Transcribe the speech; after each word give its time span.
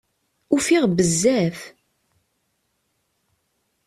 Ufiɣ 0.53 0.83
bezzaf. 0.97 1.59